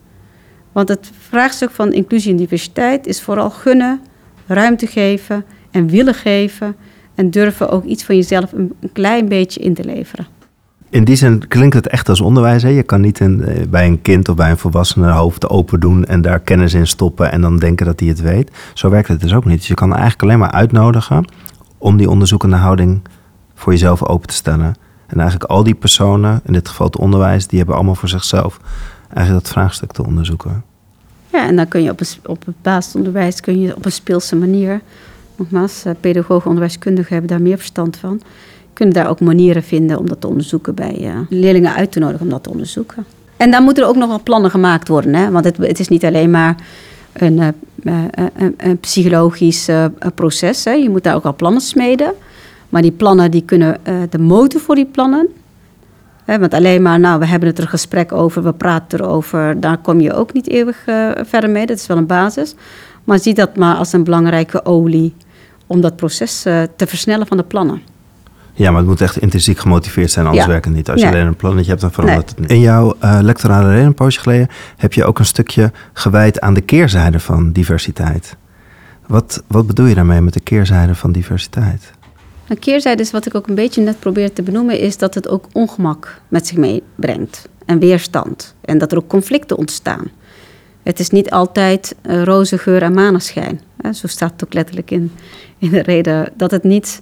[0.71, 4.01] Want het vraagstuk van inclusie en diversiteit is vooral gunnen,
[4.47, 6.75] ruimte geven en willen geven
[7.15, 10.27] en durven ook iets van jezelf een, een klein beetje in te leveren.
[10.91, 12.63] In die zin klinkt het echt als onderwijs.
[12.63, 12.69] Hè?
[12.69, 13.27] Je kan niet eh,
[13.69, 17.31] bij een kind of bij een volwassene hoofd open doen en daar kennis in stoppen
[17.31, 18.51] en dan denken dat hij het weet.
[18.73, 19.57] Zo werkt het dus ook niet.
[19.57, 21.25] Dus je kan eigenlijk alleen maar uitnodigen
[21.77, 23.01] om die onderzoekende houding
[23.55, 24.75] voor jezelf open te stellen.
[25.07, 28.59] En eigenlijk al die personen, in dit geval het onderwijs, die hebben allemaal voor zichzelf
[29.13, 30.63] eigenlijk dat vraagstuk te onderzoeken.
[31.31, 34.35] Ja, en dan kun je op, een, op het basisonderwijs kun je op een speelse
[34.35, 34.81] manier,
[35.35, 38.21] nogmaals, eh, pedagogen, onderwijskundigen hebben daar meer verstand van
[38.81, 42.21] kunnen daar ook manieren vinden om dat te onderzoeken bij uh, leerlingen uit te nodigen
[42.21, 43.05] om dat te onderzoeken.
[43.37, 45.31] En dan moeten er ook nog wel plannen gemaakt worden, hè?
[45.31, 46.55] want het, het is niet alleen maar
[47.13, 47.47] een, uh,
[48.35, 49.69] een, een psychologisch
[50.15, 50.63] proces.
[50.63, 50.71] Hè?
[50.71, 52.13] Je moet daar ook al plannen smeden.
[52.69, 53.77] Maar die plannen die kunnen
[54.09, 55.27] de motor voor die plannen.
[56.25, 56.39] Hè?
[56.39, 59.99] Want alleen maar, nou, we hebben het er gesprek over, we praten erover, daar kom
[59.99, 60.83] je ook niet eeuwig
[61.25, 61.65] verder mee.
[61.65, 62.55] Dat is wel een basis.
[63.03, 65.13] Maar zie dat maar als een belangrijke olie
[65.67, 67.90] om dat proces te versnellen van de plannen.
[68.53, 70.51] Ja, maar het moet echt intrinsiek gemotiveerd zijn, anders Ja.
[70.51, 70.89] werkt het niet.
[70.89, 71.15] Als je Nee.
[71.15, 72.49] alleen een plannetje hebt, dan verandert het niet.
[72.49, 76.53] In jouw eh lectorale reden, een poosje geleden, heb je ook een stukje gewijd aan
[76.53, 78.35] de keerzijde van diversiteit.
[79.07, 81.91] Wat, wat bedoel je daarmee met de keerzijde van diversiteit?
[82.47, 85.29] Een keerzijde is wat ik ook een beetje net probeer te benoemen, is dat het
[85.29, 88.55] ook ongemak met zich meebrengt en weerstand.
[88.61, 90.09] En dat er ook conflicten ontstaan.
[90.83, 93.61] Het is niet altijd eh, roze geur en maneschijn.
[93.81, 95.11] Hè, zo staat het ook letterlijk in,
[95.57, 97.01] in de reden dat het niet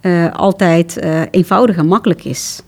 [0.00, 2.62] eh, altijd eh, eenvoudig en makkelijk is.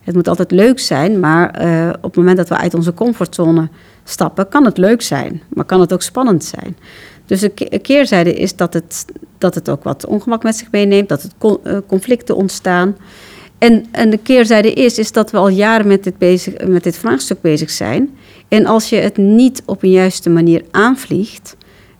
[0.00, 3.68] Het moet altijd leuk zijn, maar eh, op het moment dat we uit onze comfortzone
[4.04, 6.76] stappen, kan het leuk zijn, maar kan het ook spannend zijn.
[7.26, 9.04] Dus de ke- keerzijde is dat het,
[9.38, 12.96] dat het ook wat ongemak met zich meeneemt, dat er con- conflicten ontstaan.
[13.58, 16.96] En, en de keerzijde is, is dat we al jaren met dit, bezig, met dit
[16.98, 18.16] vraagstuk bezig zijn.
[18.48, 21.56] En als je het niet op een juiste manier aanvliegt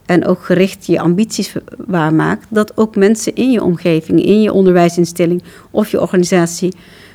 [0.07, 5.43] en ook gericht je ambities waarmaakt, dat ook mensen in je omgeving, in je onderwijsinstelling
[5.71, 6.75] of je organisatie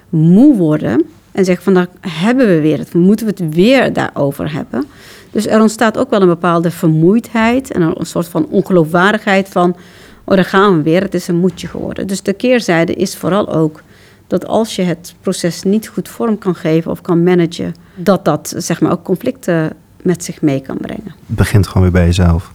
[0.09, 4.53] moe worden en zeggen van daar hebben we weer het, moeten we het weer daarover
[4.53, 4.85] hebben.
[5.31, 9.75] Dus er ontstaat ook wel een bepaalde vermoeidheid en een soort van ongeloofwaardigheid van,
[10.23, 12.07] oh daar gaan we weer, het is een moedje geworden.
[12.07, 13.81] Dus de keerzijde is vooral ook
[14.27, 18.53] dat als je het proces niet goed vorm kan geven of kan managen, dat dat
[18.57, 21.15] zeg maar ook conflicten met zich mee kan brengen.
[21.25, 22.51] Het begint gewoon weer bij jezelf.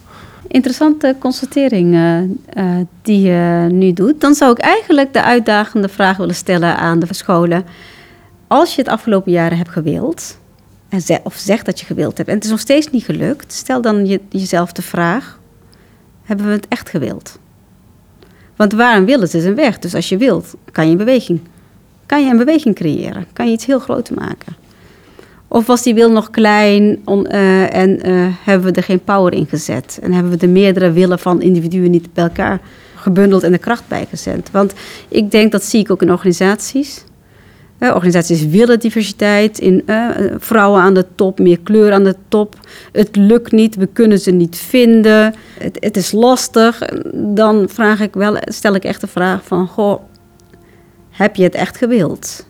[0.49, 4.21] Interessante constatering eh, eh, die je nu doet.
[4.21, 7.65] Dan zou ik eigenlijk de uitdagende vraag willen stellen aan de scholen.
[8.47, 10.39] Als je het afgelopen jaren hebt gewild,
[10.89, 13.81] en of zegt dat je gewild hebt, en het is nog steeds niet gelukt, stel
[13.81, 15.39] dan je, jezelf de vraag:
[16.23, 17.39] hebben we het echt gewild?
[18.57, 19.79] Want waar een wil is, is een weg.
[19.79, 21.41] Dus als je wilt, kan je een beweging,
[22.07, 24.57] kan je een beweging creëren, kan je iets heel groots maken.
[25.55, 29.47] Of was die wil nog klein eh, en eh, hebben we er geen power in
[29.47, 29.99] gezet?
[30.03, 32.61] En hebben we de meerdere willen van individuen niet bij elkaar
[32.95, 34.51] gebundeld en de kracht bijgezet?
[34.51, 34.73] Want
[35.09, 37.05] ik denk, dat zie ik ook in organisaties.
[37.79, 39.85] Eh, organisaties willen diversiteit, in,
[40.39, 42.55] vrouwen aan de top, meer kleur aan de top.
[42.93, 45.35] Het lukt niet, we kunnen ze niet vinden.
[45.59, 46.83] Het, het is lastig.
[47.15, 49.67] Dan vraag ik wel, stel ik echt de vraag van...
[49.67, 50.01] Goh,
[51.11, 52.45] heb je het echt gewild?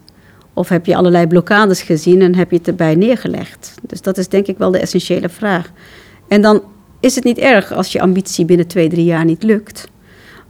[0.54, 3.74] Of heb je allerlei blokkades gezien en heb je het erbij neergelegd?
[3.82, 5.70] Dus dat is denk ik wel de essentiële vraag.
[6.28, 6.62] En dan
[7.00, 9.88] is het niet erg als je ambitie binnen twee, drie jaar niet lukt.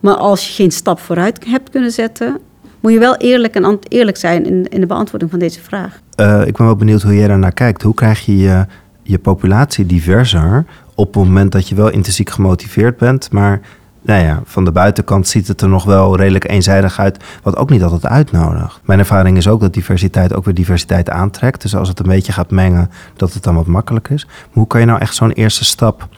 [0.01, 2.39] Maar als je geen stap vooruit hebt kunnen zetten,
[2.81, 6.01] moet je wel eerlijk, en eerlijk zijn in, in de beantwoording van deze vraag.
[6.15, 7.83] Eh, ik ben wel benieuwd hoe jij daar naar kijkt.
[7.83, 8.67] Hoe krijg je je,
[9.03, 10.65] je populatie diverser
[10.95, 13.61] op het moment dat je wel intrinsiek gemotiveerd bent, maar
[14.05, 17.71] nou ja, van de buitenkant ziet het er nog wel redelijk eenzijdig uit, wat ook
[17.71, 18.81] niet altijd uitnodigt.
[18.85, 21.63] Mijn ervaring is ook dat diversiteit ook weer diversiteit aantrekt.
[21.63, 24.25] Dus als het een beetje gaat mengen, dat het dan wat makkelijker is.
[24.27, 26.09] Maar hoe kan je nou echt zo'n eerste stap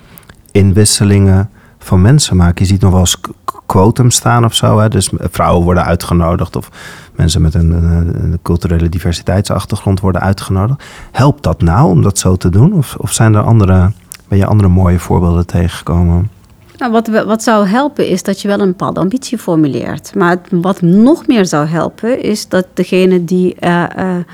[0.50, 2.64] in wisselingen van mensen maken?
[2.64, 3.20] Je ziet nog wel eens
[3.66, 4.78] quotum staan of zo.
[4.78, 4.88] Hè?
[4.88, 6.68] Dus vrouwen worden uitgenodigd of
[7.14, 10.84] mensen met een, een- een culturele diversiteitsachtergrond worden uitgenodigd.
[11.12, 12.72] Helpt dat nou om dat zo te doen?
[12.72, 13.92] Of, of zijn er andere,
[14.28, 16.30] ben je andere mooie voorbeelden tegengekomen?
[16.78, 20.14] Nou, wat, wat zou helpen is dat je wel een bepaalde ambitie formuleert.
[20.14, 24.24] Maar wat nog meer zou helpen is dat degene die, eh, eh,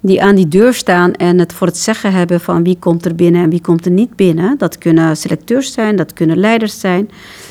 [0.00, 3.14] die aan die deur staan en het voor het zeggen hebben van wie komt er
[3.14, 4.58] binnen en wie komt er niet binnen.
[4.58, 7.10] Dat kunnen selecteurs zijn, dat kunnen leiders zijn.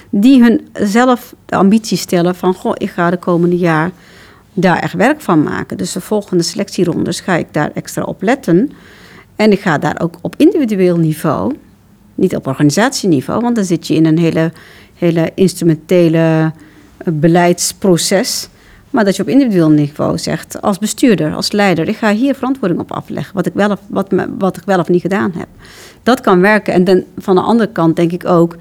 [0.09, 3.91] Die hun zelf de ambitie stellen van goh, ik ga de komende jaar
[4.53, 5.77] daar echt werk van maken.
[5.77, 8.71] Dus de volgende selectierondes ga ik daar extra op letten.
[9.35, 11.53] En ik ga daar ook op individueel niveau
[12.15, 14.51] niet op organisatieniveau, want dan zit je in een hele,
[14.95, 16.51] hele instrumentele
[16.97, 18.47] eh, beleidsproces.
[18.89, 22.79] Maar dat je op individueel niveau zegt, als bestuurder, als leider, ik ga hier verantwoording
[22.79, 25.47] op afleggen, wat ik wel of, wat, wat ik wel of niet gedaan heb.
[26.03, 26.73] Dat kan werken.
[26.73, 28.55] En dan, van de andere kant denk ik ook,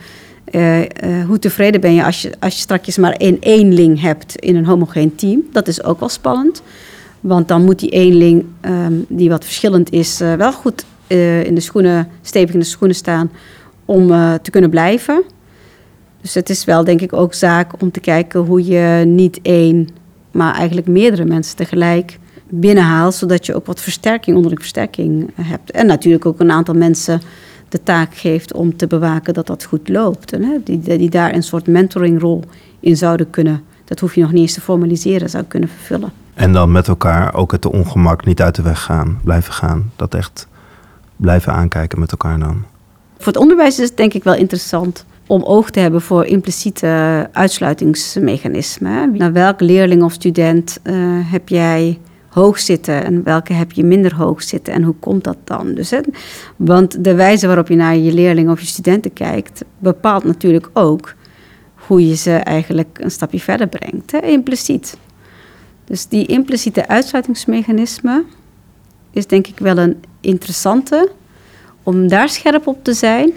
[0.44, 4.36] eh, eh, hoe tevreden ben je als je, als je straks maar één eenling hebt
[4.36, 5.42] in een homogeen team.
[5.52, 6.62] Dat is ook wel spannend.
[7.20, 11.60] Want dan moet die eenling, ehm, die wat verschillend is, wel goed eh, in de
[11.60, 13.30] schoenen, stevig in de schoenen staan
[13.84, 15.22] om eh, te kunnen blijven.
[16.20, 19.88] Dus het is wel denk ik ook zaak om te kijken hoe je niet één,
[20.30, 25.70] maar eigenlijk meerdere mensen tegelijk binnenhaalt, zodat je ook wat versterking onder de versterking hebt.
[25.70, 27.20] En natuurlijk ook een aantal mensen
[27.68, 30.30] de taak geeft om te bewaken dat dat goed loopt.
[30.30, 32.42] Hè, die, die daar een soort mentoringrol
[32.80, 36.12] in zouden kunnen, dat hoef je nog niet eens te formaliseren, zou kunnen vervullen.
[36.34, 39.90] En dan met elkaar ook het ongemak niet uit de weg gaan, blijven gaan.
[39.96, 40.46] Dat echt
[41.22, 42.64] blijven aankijken met elkaar dan.
[43.16, 47.28] Voor het onderwijs is het denk ik wel interessant om oog te hebben voor impliciete
[47.32, 49.16] uitsluitingsmechanismen.
[49.16, 50.94] Naar welke leerling of student eh,
[51.30, 55.36] heb jij hoog zitten en welke heb je minder hoog zitten en hoe komt dat
[55.44, 55.74] dan?
[55.74, 55.92] Dus,
[56.56, 61.14] want de wijze waarop je naar je leerlingen of je studenten kijkt, bepaalt natuurlijk ook
[61.74, 64.96] hoe je ze eigenlijk een stapje verder brengt, hè, impliciet.
[65.84, 68.24] Dus die impliciete uitsluitingsmechanisme
[69.12, 71.10] is denk ik wel een interessante
[71.82, 73.30] om daar scherp op te zijn.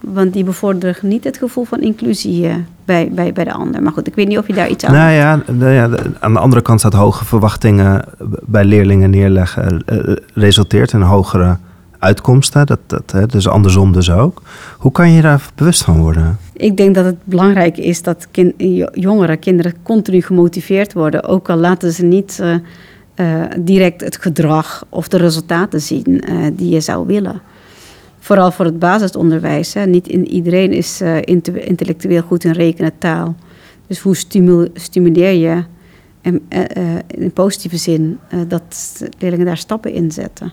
[0.00, 2.54] Want die bevorderen niet het gevoel van inclusie eh,
[2.84, 3.82] bij, bij, bij de ander.
[3.82, 5.88] Maar goed, ik weet niet of je daar iets aan Nou ja, nou ja,
[6.20, 8.04] aan de andere kant staat hoge verwachtingen
[8.46, 11.56] bij leerlingen neerleggen eh, resulteert in hogere
[11.98, 12.66] uitkomsten.
[12.66, 14.42] Dat, dat, dus andersom dus ook.
[14.78, 16.38] Hoe kan je daar bewust van worden?
[16.52, 21.24] Ik denk dat het belangrijk is dat kin- jo- jongeren, kinderen continu gemotiveerd worden.
[21.24, 22.54] Ook al laten ze niet eh,
[23.18, 27.40] eh, direct het gedrag of de resultaten zien eh, die je zou willen.
[28.18, 29.74] Vooral voor het basisonderwijs.
[29.74, 29.86] Hè.
[29.86, 33.34] Niet in, iedereen is eh, inte- intellectueel goed in rekenen taal.
[33.86, 35.64] Dus hoe stimu- stimuleer je
[36.20, 36.42] en,
[37.06, 40.52] in positieve zin dat leerlingen daar stappen in zetten?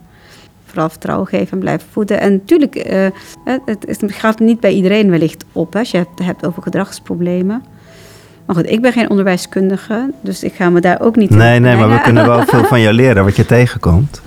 [0.65, 2.19] Vooral vertrouwen geven en blijven voeden.
[2.19, 2.75] En natuurlijk,
[3.43, 6.63] het, het, het gaat niet bij iedereen wellicht op hè, als je het hebt over
[6.63, 7.63] gedragsproblemen.
[8.45, 11.60] Maar goed, ik ben geen onderwijskundige, dus ik ga me daar ook niet in Nee,
[11.60, 14.21] nee, maar we kunnen wel veel van jou leren wat je tegenkomt.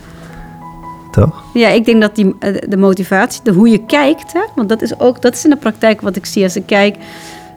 [1.10, 1.42] Toch?
[1.54, 4.82] Ja, ik denk dat die, eh, de motivatie, de hoe je kijkt, hè, want dat
[4.82, 6.96] is ook dat is in de praktijk wat ik zie als ik kijk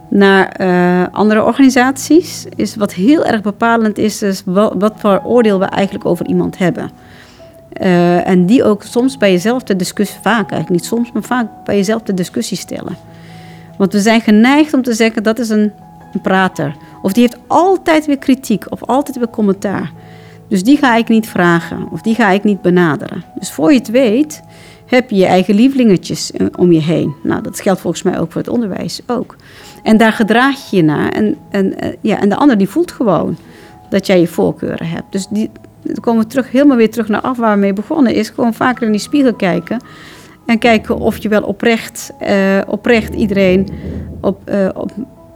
[0.10, 5.60] naar eh, andere organisaties, is wat heel erg bepalend is, is wat, wat voor oordeel
[5.60, 6.91] we eigenlijk over iemand hebben.
[7.74, 11.47] Eh, en die ook soms bij jezelf de discussie, vaak eigenlijk niet soms, maar vaak
[11.63, 12.97] bij jezelf de discussie stellen.
[13.78, 15.71] Want we zijn geneigd om te zeggen dat is een,
[16.13, 16.76] een prater.
[17.02, 19.91] Of die heeft altijd weer kritiek of altijd weer commentaar.
[20.52, 23.24] Dus die ga ik niet vragen of die ga ik niet benaderen.
[23.39, 24.41] Dus voor je het weet
[24.91, 27.15] heb je je eigen lievelingetjes eh, om je heen.
[27.24, 29.36] Nou, dat geldt volgens mij ook voor het onderwijs ook.
[29.84, 31.10] En daar gedraag je je naar.
[31.10, 33.38] En, en, eh, ja, en de ander die voelt gewoon
[33.89, 35.12] dat jij je voorkeuren hebt.
[35.12, 35.50] Dus die,
[35.82, 38.13] dan komen we terug, helemaal weer terug naar af waar we mee begonnen.
[38.13, 39.84] Is gewoon vaker in die spiegel kijken.
[40.45, 43.67] En kijken of je wel oprecht, eh, oprecht iedereen
[44.21, 44.91] op, op,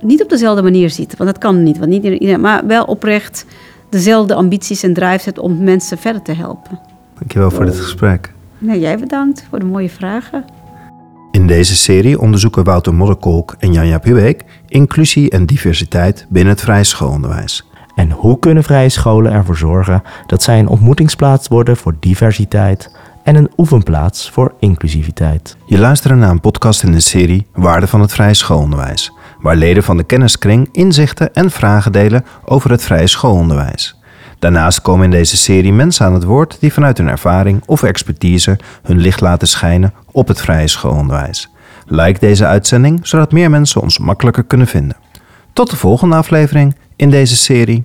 [0.06, 1.18] niet op dezelfde manier ziet.
[1.18, 1.78] Want dat kan niet.
[1.78, 3.46] Want niet iedereen, maar wel oprecht
[3.90, 6.80] dezelfde ambities en drives hebt om mensen verder te helpen.
[7.20, 8.34] Dankjewel voor dit gesprek.
[8.58, 10.46] Nou, jij bedankt voor de mooie vragen.
[11.32, 16.84] In deze serie onderzoeken Wouter Modderkolk en Janja Pubeek inclusie en diversiteit binnen het vrije
[16.84, 17.70] schoolonderwijs.
[17.96, 23.36] En hoe kunnen vrije scholen ervoor zorgen dat zij een ontmoetingsplaats worden voor diversiteit en
[23.36, 25.58] een oefenplaats voor inclusiviteit?
[25.66, 29.12] Je luistert naar een podcast in de serie Waarde van het vrije schoolonderwijs,
[29.46, 34.00] waar leden van de kenniskring inzichten en vragen delen over het vrije schoolonderwijs.
[34.40, 38.60] Daarnaast komen in deze serie mensen aan het woord die vanuit hun ervaring of expertise
[38.84, 41.50] hun licht laten schijnen op het vrije schoolonderwijs.
[41.86, 44.98] Like deze uitzending zodat meer mensen ons makkelijker kunnen vinden.
[45.54, 47.84] Tot de volgende aflevering in deze serie.